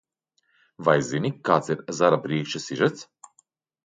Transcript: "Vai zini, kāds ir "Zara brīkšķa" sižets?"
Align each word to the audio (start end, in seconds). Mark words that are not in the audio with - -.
"Vai 0.87 0.95
zini, 1.09 1.29
kāds 1.49 1.69
ir 1.75 1.83
"Zara 1.97 2.17
brīkšķa" 2.23 2.63
sižets?" 2.65 3.05